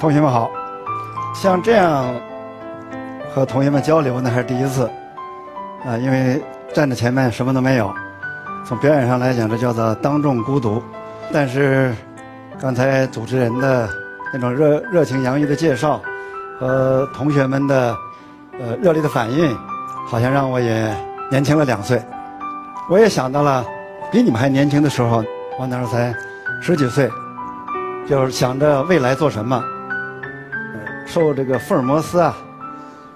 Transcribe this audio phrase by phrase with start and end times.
[0.00, 0.50] 同学们好，
[1.34, 2.14] 像这样
[3.34, 4.90] 和同学们交流呢，还是第一次
[5.84, 6.42] 啊，因为
[6.72, 7.92] 站在前面什么都没有。
[8.64, 10.82] 从表演上来讲，这叫做当众孤独。
[11.30, 11.94] 但是
[12.58, 13.90] 刚才主持人的
[14.32, 16.00] 那种热热情洋溢的介绍
[16.58, 17.94] 和同学们的
[18.58, 19.54] 呃热烈的反应，
[20.08, 20.96] 好像让我也
[21.30, 22.02] 年轻了两岁。
[22.88, 23.62] 我也想到了
[24.10, 25.22] 比你们还年轻的时候，
[25.58, 26.14] 我那时候才
[26.62, 27.06] 十几岁，
[28.08, 29.62] 就是想着未来做什么。
[31.12, 32.36] 受这个福尔摩斯啊，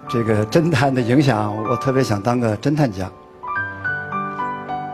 [0.09, 3.09] 这个侦探的影响，我特别想当个侦探家。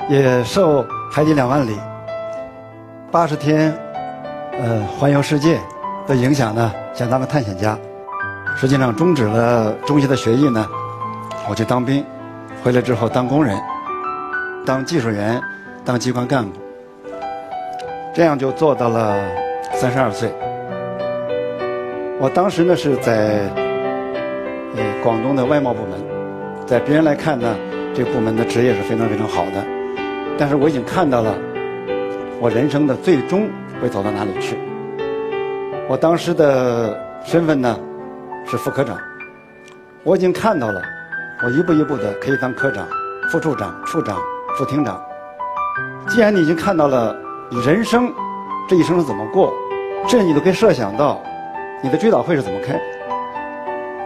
[0.07, 1.77] 也受《海底两万里》
[3.11, 3.75] 八十天
[4.53, 5.59] 呃环游世界
[6.07, 7.75] 的影响呢，想当个探险家。
[8.55, 10.67] 实际上终止了中学的学艺呢，
[11.49, 12.05] 我去当兵，
[12.63, 13.59] 回来之后当工人，
[14.67, 15.41] 当技术员，
[15.87, 16.51] 当机关干部，
[18.15, 19.19] 这样就做到了
[19.73, 20.31] 三十二岁。
[22.21, 23.49] 我当时呢是在
[24.77, 25.99] 呃广东的外贸部门，
[26.67, 27.57] 在别人来看呢，
[27.95, 29.65] 这个部门的职业是非常非常好的，
[30.37, 31.35] 但是我已经看到了
[32.39, 33.49] 我人生的最终
[33.81, 34.55] 会走到哪里去。
[35.89, 37.81] 我当时的身份呢
[38.47, 38.99] 是副科长，
[40.05, 40.83] 我已经看到了
[41.43, 42.87] 我一步一步的可以当科长、
[43.33, 44.19] 副处长、处长、
[44.59, 45.03] 副厅长。
[46.07, 47.17] 既然你已经看到了
[47.51, 48.13] 你人生
[48.69, 49.51] 这一生是怎么过，
[50.07, 51.19] 甚至你都可以设想到。
[51.83, 52.79] 你的追悼会是怎么开？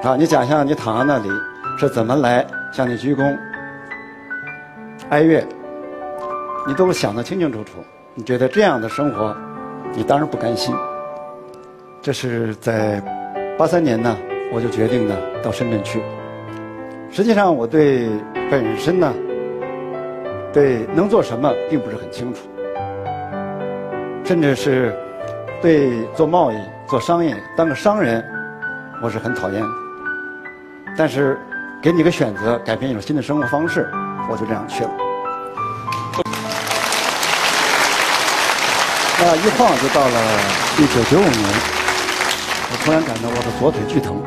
[0.09, 1.29] 啊，你想象你躺在那里
[1.79, 3.37] 是怎么来向你鞠躬、
[5.09, 5.45] 哀乐，
[6.67, 7.73] 你都想得清清楚楚。
[8.15, 9.35] 你觉得这样的生活，
[9.93, 10.73] 你当然不甘心。
[12.01, 13.03] 这是在
[13.59, 14.17] 八三年呢，
[14.53, 16.01] 我就决定呢到深圳去。
[17.11, 18.09] 实际上，我对
[18.51, 19.13] 本身呢，
[20.53, 22.47] 对能做什么并不是很清楚，
[24.23, 24.95] 甚至是
[25.61, 26.57] 对做贸易。
[26.87, 28.23] 做商业，当个商人，
[29.03, 29.63] 我是很讨厌。
[30.97, 31.39] 但是，
[31.83, 33.89] 给你个选择，改变一种新的生活方式，
[34.31, 34.91] 我就这样去了。
[39.19, 40.21] 那一晃就到了
[40.79, 41.43] 一九九五年，
[42.71, 44.23] 我突然感到我的左腿剧疼。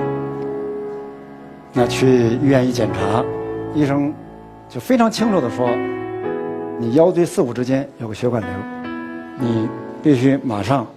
[1.74, 2.07] 那去
[2.38, 3.24] 医院一检查，
[3.75, 4.12] 医生
[4.68, 5.69] 就非常清楚的说
[6.79, 8.51] ：“你腰椎四五之间有个血管瘤，
[9.38, 9.69] 你
[10.01, 10.88] 必须马上。”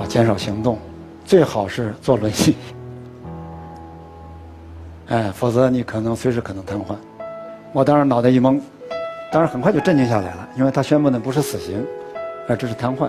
[0.00, 0.78] 啊，减少行动，
[1.24, 2.56] 最好是坐轮椅，
[5.08, 6.96] 哎，否则你可能随时可能瘫痪。
[7.72, 8.60] 我当时脑袋一懵，
[9.32, 11.84] 当然很快就镇静下来了，因为他宣布的不是死刑，
[12.48, 13.08] 而这是瘫痪。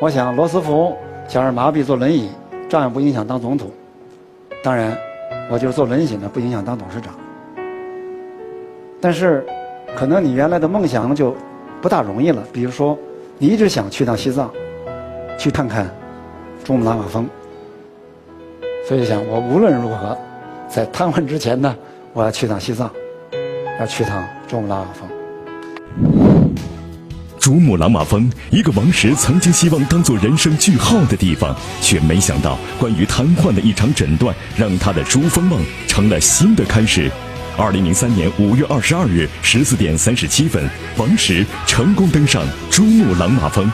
[0.00, 0.96] 我想罗斯福
[1.28, 2.30] 想让麻痹坐轮椅，
[2.68, 3.70] 照样不影响当总统。
[4.62, 4.96] 当然，
[5.50, 7.14] 我就是坐轮椅呢，不影响当董事长。
[9.00, 9.44] 但是，
[9.94, 11.36] 可能你原来的梦想就
[11.82, 12.42] 不大容易了。
[12.52, 12.98] 比如说，
[13.38, 14.50] 你一直想去趟西藏。
[15.40, 15.90] 去看看
[16.62, 17.26] 珠穆朗玛峰，
[18.86, 20.14] 所以想我无论如何，
[20.68, 21.74] 在瘫痪之前呢，
[22.12, 22.90] 我要去趟西藏，
[23.80, 25.08] 要去趟珠穆朗玛峰。
[27.38, 37.10] 珠穆朗玛峰，一个王石曾经希望当做人生句号的地方，却没想到关于瘫痪的一场诊断，让他的珠峰梦成了新的开始。
[37.56, 40.68] 二零零三年五月二十二日十四点三十七分，
[40.98, 43.72] 王石成功登上珠穆朗玛峰。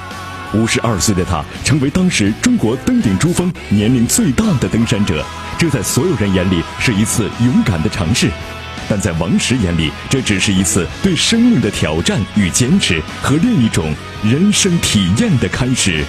[0.57, 5.23] 五十二岁的他成为当时中国登顶珠峰年龄最大的登山者，
[5.59, 8.31] 这在所有人眼里是一次勇敢的尝试，
[8.89, 13.93] 但在王石眼里，这只是一次对生命的挑战与坚持和另一种
[14.25, 16.03] 人生体验的开始。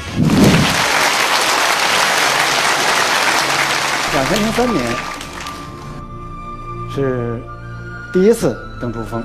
[4.14, 4.86] 两千零三年
[6.96, 7.44] 是
[8.14, 9.22] 第一次登珠峰，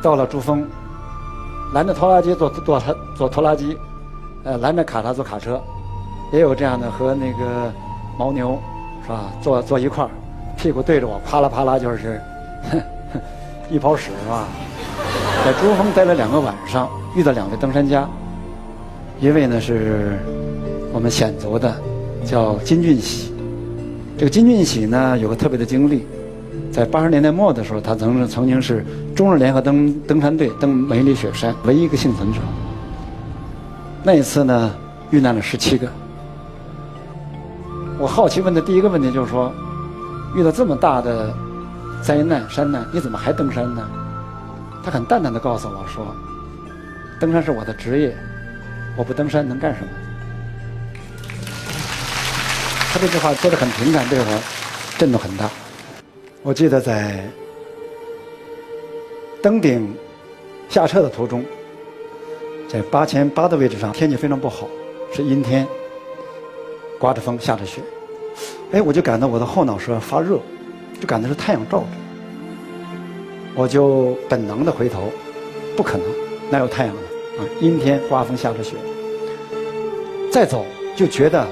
[0.00, 0.66] 到了珠峰，
[1.74, 2.82] 拦着拖拉机坐坐
[3.14, 3.76] 坐拖拉机。
[4.44, 5.58] 呃，拦着卡车坐卡车，
[6.30, 7.72] 也有这样的和那个
[8.18, 8.58] 牦牛，
[9.02, 9.32] 是吧？
[9.40, 10.10] 坐坐一块儿，
[10.56, 12.20] 屁股对着我，啪啦啪啦就是
[13.70, 14.46] 一泡屎，是吧？
[15.44, 18.06] 在珠峰待了两个晚上，遇到两位登山家，
[19.18, 20.18] 一位呢是
[20.92, 21.74] 我们鲜族的，
[22.24, 23.32] 叫金俊喜。
[24.18, 26.06] 这个金俊喜呢有个特别的经历，
[26.70, 28.84] 在八十年代末的时候，他曾曾经是
[29.16, 32.40] 中日联合登登山队登梅里雪山唯一一个幸存者。
[34.06, 34.70] 那一次呢，
[35.10, 35.88] 遇难了十七个。
[37.98, 39.50] 我好奇问的第一个问题就是说，
[40.36, 41.34] 遇到这么大的
[42.02, 43.88] 灾难山难，你怎么还登山呢？
[44.84, 46.14] 他很淡淡的告诉我说，
[47.18, 48.14] 登山是我的职业，
[48.94, 49.88] 我不登山能干什么？
[52.92, 54.42] 他这句话说的很平淡，对我
[54.98, 55.48] 震动很大。
[56.42, 57.24] 我记得在
[59.42, 59.96] 登顶
[60.68, 61.42] 下撤的途中。
[62.74, 64.66] 在八千八的位置上，天气非常不好，
[65.12, 65.64] 是阴天。
[66.98, 67.80] 刮着风，下着雪，
[68.72, 70.40] 哎，我就感到我的后脑勺发热，
[71.00, 71.84] 就感觉是太阳照着，
[73.54, 75.12] 我就本能的回头，
[75.76, 76.04] 不可能，
[76.50, 77.02] 哪有太阳呢？
[77.38, 78.74] 啊，阴天，刮风，下着雪，
[80.32, 80.66] 再走
[80.96, 81.46] 就觉得，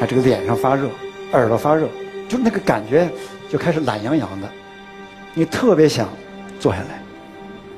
[0.00, 0.88] 哎，这个脸上发热，
[1.32, 1.86] 耳朵发热，
[2.30, 3.10] 就那个感觉
[3.50, 4.48] 就开始懒洋洋的，
[5.34, 6.08] 你特别想
[6.58, 7.02] 坐下来，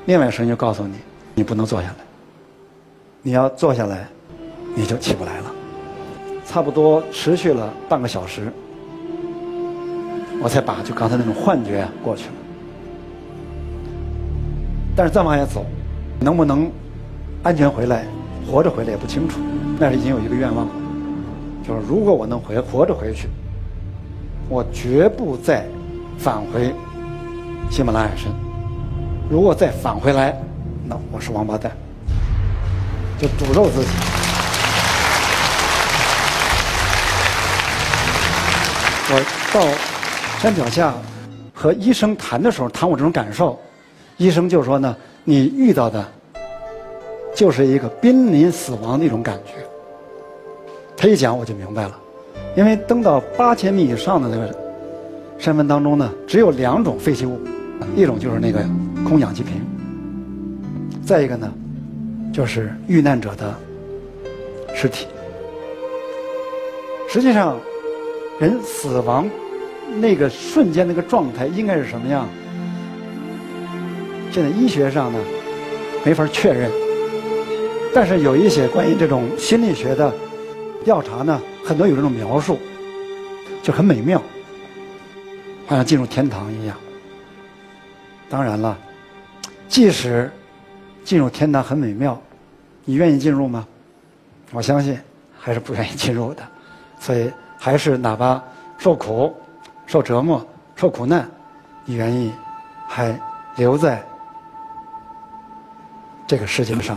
[0.05, 0.95] 另外声音就告诉你，
[1.35, 2.06] 你不能坐下来，
[3.27, 4.07] 你要坐下来，
[4.73, 5.51] 你就起不来了。
[6.45, 8.49] 差不多持续了半个小时，
[10.41, 12.33] 我才把就刚才那种幻觉过去了。
[14.95, 15.65] 但是再往下走，
[16.21, 16.71] 能不能
[17.43, 18.05] 安全回来、
[18.49, 19.41] 活着回来也不清楚。
[19.77, 20.65] 那是已经有一个愿望，
[21.67, 23.27] 就是如果我能回活着回去，
[24.47, 25.65] 我绝不再
[26.17, 26.73] 返回
[27.69, 28.31] 喜马拉雅山。
[29.29, 30.33] 如果再返回来，
[30.85, 31.73] 那我是王八蛋，
[33.19, 33.89] 就诅咒自己。
[39.09, 39.21] 我
[39.53, 39.65] 到
[40.39, 40.93] 山脚下
[41.53, 43.57] 和医生谈的时候，谈我这种感受，
[44.17, 46.05] 医生就说呢：“你遇到的
[47.33, 49.53] 就是一个濒临死亡的一种感觉。”
[50.97, 51.97] 他一讲我就明白了，
[52.55, 54.53] 因为登到八千米以上的那个
[55.39, 57.39] 山峰当中呢，只有两种废弃物，
[57.95, 58.59] 一种就是那个
[59.07, 59.61] 空氧气瓶，
[61.05, 61.49] 再一个呢，
[62.33, 63.55] 就是遇难者的
[64.75, 65.07] 尸体。
[67.09, 67.57] 实际上。
[68.39, 69.27] 人死亡
[69.99, 72.29] 那个瞬间那个状态应该是什么样？
[74.31, 75.17] 现在医学上呢
[76.05, 76.71] 没法确认，
[77.95, 80.13] 但是有一些关于这种心理学的
[80.85, 82.59] 调查呢，很多有这种描述，
[83.63, 84.21] 就很美妙，
[85.65, 86.77] 好像进入天堂一样。
[88.29, 88.77] 当然了，
[89.67, 90.29] 即使
[91.07, 92.21] 进入天堂很美妙，
[92.83, 93.65] 你愿意进入吗？
[94.51, 94.99] 我相信
[95.39, 96.43] 还是不愿意进入的，
[96.99, 97.31] 所以。
[97.59, 98.39] 还是哪怕
[98.77, 99.35] 受苦、
[99.87, 100.45] 受折磨、
[100.75, 101.27] 受苦难，
[101.85, 102.31] 你愿意
[102.87, 103.19] 还
[103.55, 104.05] 留在
[106.27, 106.95] 这个世界上？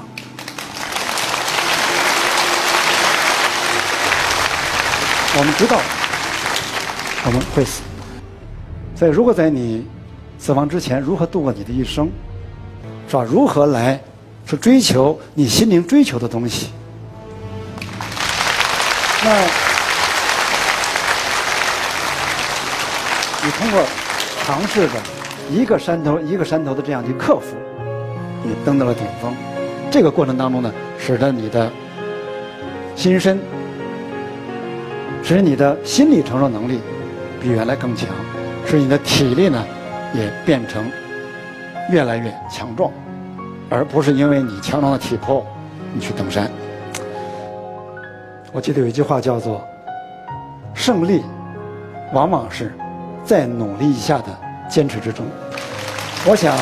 [5.39, 5.81] 我们知道
[7.25, 7.81] 我们会死，
[8.95, 9.89] 所以如果在你
[10.39, 12.11] 死亡之前，如何度过你的一生，
[13.11, 13.27] 是吧？
[13.29, 14.01] 如何来
[14.47, 16.69] 去追求你心灵追求的东西？
[19.25, 19.31] 那。
[23.43, 23.83] 你通过
[24.45, 24.93] 尝试着
[25.51, 27.57] 一个山头一个山头的这样去克服，
[28.45, 29.35] 你登到了顶峰。
[29.91, 31.71] 这个过程当中呢，使得你的
[32.95, 33.41] 心身，
[35.25, 36.81] 使你的心理承受能力
[37.41, 38.09] 比原来更强，
[38.69, 39.65] 使你的体力呢
[40.15, 40.85] 也变成
[41.91, 42.91] 越来越强壮，
[43.69, 45.45] 而不是因为你强壮的体魄
[45.93, 46.51] 你去登山。
[48.53, 49.63] 我记得有一句话叫做
[50.75, 51.23] ：“胜利
[52.13, 52.73] 往往是。”
[53.23, 54.27] 在努力一下的
[54.69, 55.25] 坚持之中，
[56.27, 56.57] 我想，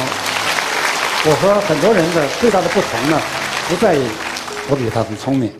[1.25, 3.19] 我和很多人的最大的不同呢，
[3.69, 4.03] 不在于
[4.69, 5.51] 我比他们聪明，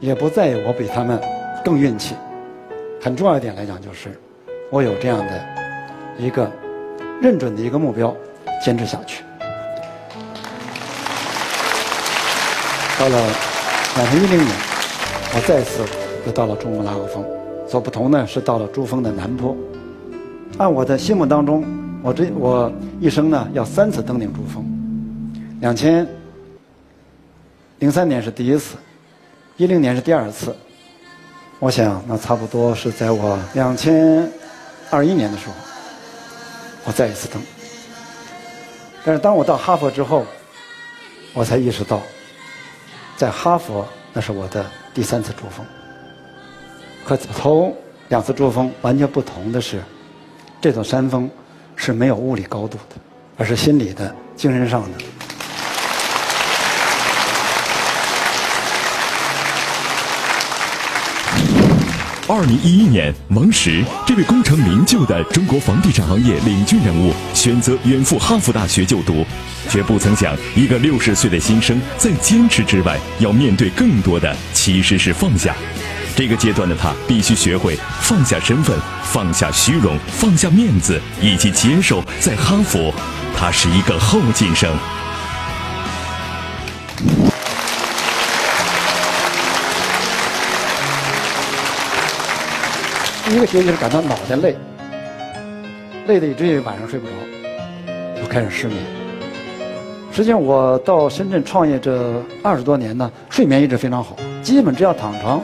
[0.00, 1.20] 也不在于我比他们
[1.62, 2.14] 更运气，
[3.02, 4.18] 很重要一点来讲就是，
[4.70, 5.44] 我有这样的
[6.16, 6.50] 一个
[7.20, 8.16] 认准的一个目标，
[8.64, 9.22] 坚持下去。
[12.98, 13.16] 到了
[13.96, 14.56] 两千一零年，
[15.34, 15.84] 我再次
[16.26, 17.24] 又到了珠穆朗玛峰，
[17.68, 19.56] 所不同呢是到了珠峰的南坡。
[20.56, 21.64] 按我的心目当中，
[22.02, 24.64] 我这我一生呢要三次登顶珠峰。
[25.60, 26.04] 两千
[27.78, 28.76] 零三年是第一次，
[29.56, 30.54] 一零年是第二次。
[31.60, 34.28] 我想那差不多是在我两千
[34.90, 35.54] 二一年的时候，
[36.84, 37.40] 我再一次登。
[39.04, 40.26] 但是当我到哈佛之后，
[41.32, 42.00] 我才意识到，
[43.16, 45.64] 在哈佛那是我的第三次珠峰。
[47.04, 47.74] 和头
[48.08, 49.82] 两次珠峰完全不同的是。
[50.60, 51.30] 这座山峰
[51.76, 52.96] 是没有物理高度的，
[53.36, 54.98] 而是心理的、精神上的。
[62.30, 69.24] 二零一一年，王石这位功成名就的中国房地产行业领军人物，选择远赴哈佛大学就读，
[69.70, 75.56] 却不曾想，一个六十岁的新生在坚持之外，要面对更多的其实是放下。
[76.14, 82.94] 这个阶段的他必须学会放下身份，放下虚荣，放下面子，以及接受在哈佛，
[83.34, 84.70] 他是一个后进生。
[93.28, 94.56] 第一个学期是感到脑袋累，
[96.06, 97.12] 累的以至于晚上睡不着，
[98.18, 98.78] 就开始失眠。
[100.10, 105.42] 实际上，我到深圳创业这二十多年呢，睡眠一直非常好，基本只要躺床。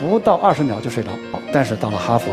[0.00, 1.10] 不到二十秒就睡着。
[1.52, 2.30] 但是到了哈佛，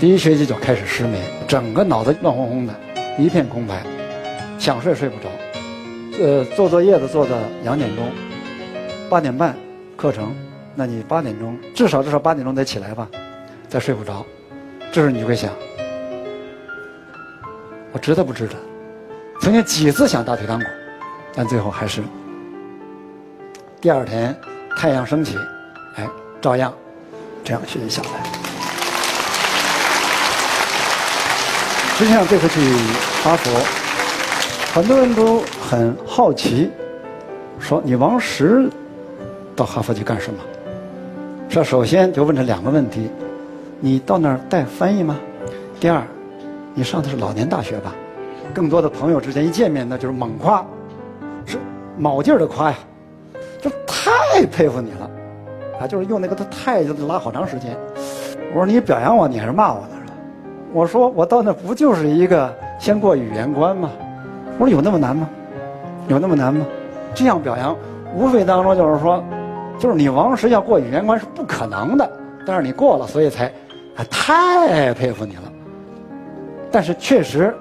[0.00, 2.74] 第一学期就开始失眠，整个脑子乱哄哄的，
[3.18, 3.82] 一片空白，
[4.58, 5.28] 想睡睡不着。
[6.24, 8.06] 呃，做作业的做到两点钟，
[9.10, 9.54] 八点半
[9.94, 10.34] 课程，
[10.74, 13.06] 那你八点钟至少至少八点钟得起来吧，
[13.68, 14.24] 再睡不着，
[14.92, 15.50] 这时候你就会想，
[17.92, 18.54] 我值得不值得？
[19.40, 20.66] 曾经几次想打退堂鼓，
[21.34, 22.02] 但最后还是
[23.80, 24.34] 第二天
[24.76, 25.36] 太阳升起，
[25.96, 26.08] 哎，
[26.40, 26.72] 照样
[27.44, 28.08] 这样学习下来。
[31.98, 32.60] 实际上这次去
[33.22, 33.50] 哈佛，
[34.74, 36.70] 很多人都很好奇，
[37.58, 38.68] 说你王石
[39.54, 40.40] 到哈佛去干什么？
[41.48, 43.10] 这首先就问这两个问题：
[43.80, 45.16] 你到那儿带翻译吗？
[45.78, 46.02] 第二，
[46.74, 47.94] 你上的是老年大学吧？
[48.54, 50.64] 更多的朋友之间一见面，那就是猛夸，
[51.44, 51.58] 是
[51.98, 52.76] 卯劲儿的夸呀，
[53.60, 55.10] 就太佩服你了，
[55.80, 57.76] 啊，就是用那个“太”就拉好长时间。
[58.52, 59.88] 我说你表扬我，你还是骂我呢？
[60.72, 63.90] 我说我到那不就是一个先过语言关吗？
[64.58, 65.28] 我说有那么难吗？
[66.08, 66.64] 有那么难吗？
[67.14, 67.76] 这样表扬，
[68.14, 69.22] 无非当中就是说，
[69.78, 72.10] 就是你王石要过语言关是不可能的，
[72.46, 73.52] 但是你过了，所以才，
[74.04, 75.52] 太佩服你了。
[76.70, 77.54] 但是确实。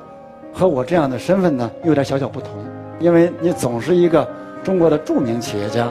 [0.57, 2.49] 和我这样的身份呢，有点小小不同，
[2.97, 4.25] 因为你总是一个
[4.63, 5.89] 中国的著名企业家，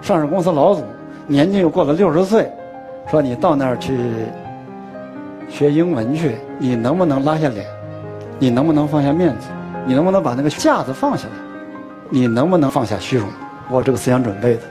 [0.00, 0.82] 上市公司老总，
[1.26, 2.50] 年纪又过了六十岁，
[3.10, 3.98] 说你到那儿去
[5.46, 7.66] 学英文去，你能不能拉下脸？
[8.38, 9.48] 你能不能放下面子？
[9.84, 11.34] 你能不能把那个架子放下来？
[12.08, 13.28] 你能不能放下虚荣？
[13.68, 14.62] 我这个思想准备的。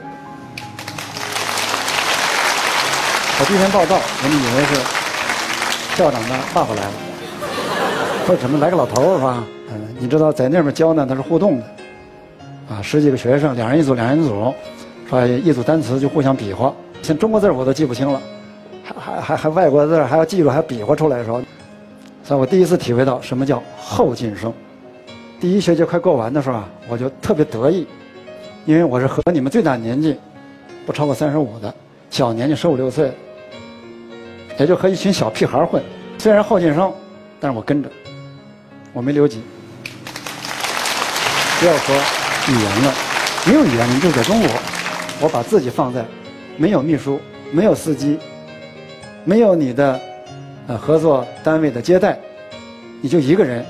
[3.40, 6.92] 我第一天报道，我们以为是校长的爸爸来了。
[8.26, 9.42] 说怎么来个老头儿是吧？
[9.70, 11.64] 嗯，你知道在那边教呢，他是互动的，
[12.68, 14.52] 啊，十几个学生，两人一组，两人一组，
[15.08, 16.70] 说一组单词就互相比划。
[17.00, 18.20] 像中国字我都记不清了，
[18.84, 21.40] 还还还还外国字还要记住，还要比划出来的时候，
[22.22, 24.52] 所以我第一次体会到什么叫后进生。
[25.40, 27.86] 第一学期快过完的时候啊，我就特别得意，
[28.66, 30.14] 因为我是和你们最大年纪
[30.84, 31.74] 不超过三十五的
[32.10, 33.10] 小年纪十五六岁，
[34.60, 35.82] 也就和一群小屁孩混。
[36.18, 36.92] 虽然后进生，
[37.40, 37.90] 但是我跟着。
[38.92, 39.40] 我没留级，
[41.60, 41.94] 不要说
[42.48, 42.94] 语言了，
[43.46, 44.50] 没有语言，你就在中国，
[45.20, 46.04] 我把自己放在
[46.58, 47.20] 没有秘书、
[47.52, 48.18] 没有司机、
[49.24, 49.98] 没有你的
[50.66, 52.18] 呃合作单位的接待，
[53.00, 53.64] 你就一个人，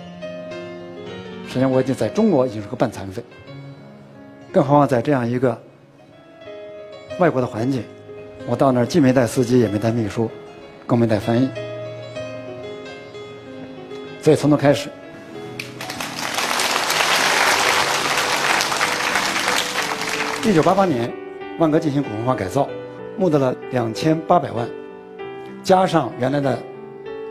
[1.46, 3.22] 实际上我已经在中国已经是个半残废，
[4.50, 5.56] 更何况在这样一个
[7.18, 7.84] 外国的环境，
[8.46, 10.30] 我到那儿既没带司机，也没带秘书，
[10.90, 11.48] 更没带翻译，
[14.20, 14.90] 所以从头开始。
[20.42, 21.08] 一九八八年，
[21.60, 22.68] 万科进行股份化改造，
[23.16, 24.68] 募得了两千八百万，
[25.62, 26.58] 加上原来的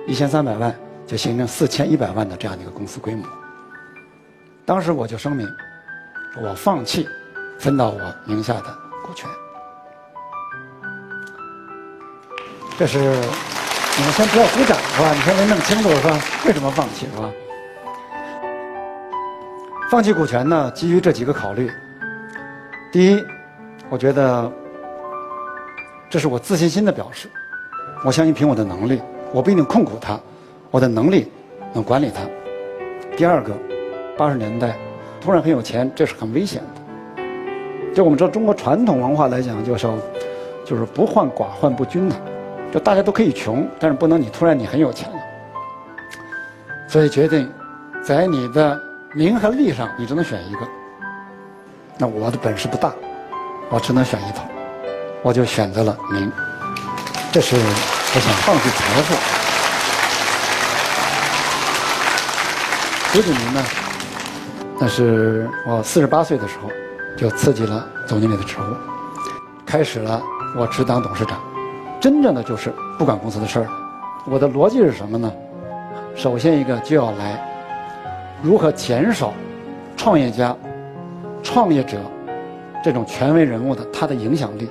[0.07, 0.73] 一千三百万，
[1.05, 3.27] 就形成四千一百万的这样的一个公司规模。
[4.65, 5.45] 当时我就声明，
[6.41, 7.05] 我放弃
[7.59, 8.73] 分到我名下的
[9.05, 9.29] 股权。
[12.79, 15.11] 这是你们先不要鼓掌是吧？
[15.13, 16.17] 你先得弄清楚是吧？
[16.45, 17.29] 为什么放弃是吧？
[19.91, 20.71] 放弃股权呢？
[20.73, 21.69] 基于这几个考虑。
[22.89, 23.21] 第一，
[23.89, 24.49] 我觉得
[26.09, 27.29] 这是我自信心的表示。
[28.05, 29.01] 我相信凭我的能力，
[29.33, 30.17] 我不一定控股它，
[30.71, 31.29] 我的能力
[31.73, 32.21] 能管理它。
[33.17, 33.51] 第二个，
[34.17, 34.77] 八十年代
[35.19, 37.93] 突然很有钱，这是很危险的。
[37.93, 39.85] 就我们知道中国传统文化来讲，就是
[40.65, 42.15] 就是不患寡患不均呐，
[42.71, 45.15] 就大家都可以穷，但是不能你突然你很有钱了。
[46.87, 47.51] 所以决定
[48.03, 48.79] 在你的
[49.13, 50.67] 名和利上，你只能选一个。
[51.97, 52.93] 那我的本事不大，
[53.69, 54.43] 我只能选一套，
[55.21, 56.31] 我就选择了名。
[57.31, 59.15] 这是我想放弃财富。
[63.11, 63.63] 胡子明呢？
[64.79, 66.69] 那是我四十八岁的时候
[67.17, 68.75] 就刺激了总经理的职务，
[69.65, 70.21] 开始了
[70.55, 71.37] 我只当董事长，
[71.99, 73.67] 真正的就是不管公司的事儿。
[74.25, 75.31] 我的逻辑是什么呢？
[76.15, 77.39] 首先一个就要来
[78.41, 79.33] 如何减少
[79.95, 80.55] 创业家。
[81.41, 81.97] 创业者，
[82.83, 84.69] 这种权威人物的他的影响力，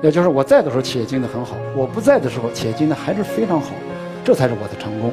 [0.00, 3.70] 也就是我在的时候企业经营的很好，我不在的时候企业经营的还是非常好，
[4.24, 5.12] 这才是我的成功。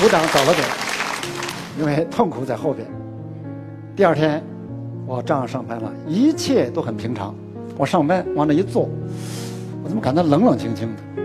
[0.00, 0.66] 鼓掌早了点，
[1.78, 3.05] 因为痛苦在后边。
[3.96, 4.42] 第二天，
[5.06, 7.34] 我照样上班了，一切都很平常。
[7.78, 8.90] 我上班往那一坐，
[9.82, 11.22] 我怎么感到冷冷清清的？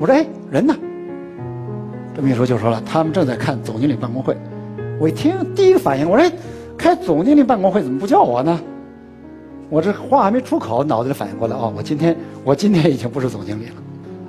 [0.00, 0.74] 我说：“哎，人呢？”
[2.12, 4.36] 这秘书就说了，他们正在看总经理办公会，
[4.98, 6.28] 我一听，第一个反应，我说
[6.76, 8.60] 开总经理办公会怎么不叫我呢？
[9.70, 13.74] 我这话还没出口，脑子里反应过来，哦，我今天我今天已经不是总经理了。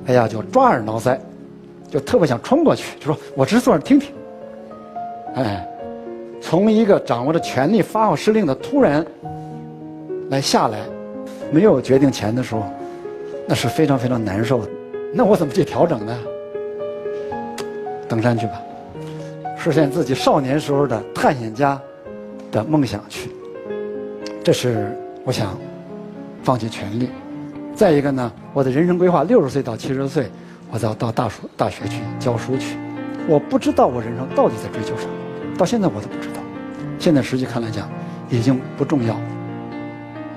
[0.05, 1.17] 哎呀，就抓耳挠腮，
[1.89, 4.13] 就特别想冲过去，就说我只是坐那听听。
[5.33, 5.67] 哎，
[6.49, 9.05] 从一个掌握着权力发号施令的突然
[10.29, 10.79] 来下来，
[11.51, 12.63] 没有决定前的时候，
[13.45, 14.69] 那是非常非常难受的。
[15.13, 16.17] 那我怎么去调整呢？
[18.07, 18.61] 登山去吧，
[19.57, 21.77] 实现自己少年时候的探险家
[22.49, 23.29] 的梦想去。
[24.41, 25.57] 这是我想
[26.43, 27.09] 放弃权力。
[27.75, 30.31] 再一个呢，我的人生规划，六十岁到七十岁，
[30.71, 32.77] 我要到大学大学去教书去。
[33.27, 35.11] 我不知道我人生到底在追求什么，
[35.57, 36.35] 到现在我都不知道。
[36.99, 37.89] 现在实际看来讲，
[38.29, 39.19] 已经不重要，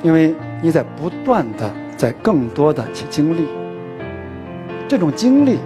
[0.02, 3.46] 因为你在不断的在更多的去经历。
[4.88, 5.58] 这种经历，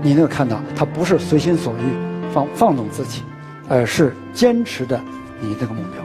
[0.00, 3.22] 你能够看到，它不是随心所欲放放纵自己，
[3.68, 4.98] 而是坚持的
[5.40, 6.02] 你这个目标，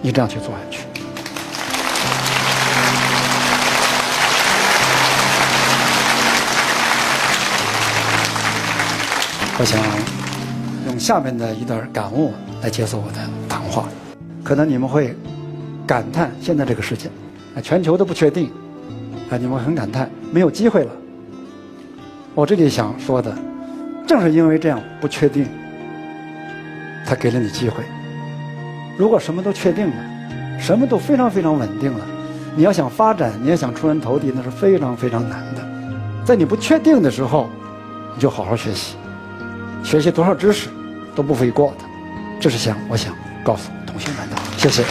[0.00, 0.84] 你这样去做下去。
[9.60, 9.82] 我想
[10.98, 13.88] 下面的一段感悟来结束我的谈话。
[14.42, 15.14] 可能你们会
[15.86, 17.08] 感叹现在这个世界，
[17.54, 18.50] 啊，全球都不确定，
[19.30, 20.90] 啊，你们很感叹没有机会了。
[22.34, 23.36] 我这里想说的，
[24.06, 25.46] 正是因为这样不确定，
[27.06, 27.82] 他给了你机会。
[28.96, 29.96] 如果什么都确定了，
[30.58, 32.04] 什么都非常非常稳定了，
[32.56, 35.62] 你要想发展，你要想出人头地，那是非常非常难的。
[36.24, 37.48] 在你不确定的时候，
[38.14, 38.96] 你就好好学习。
[39.84, 40.68] 学习多少知识
[41.18, 41.84] 都不为过的，
[42.38, 44.84] 这是想我想告诉同学们的，谢谢。